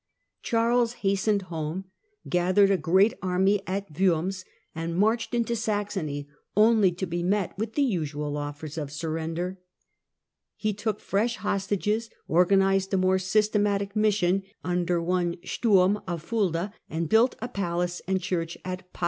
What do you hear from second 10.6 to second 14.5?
took fresh hostages, organised a more systematic mission,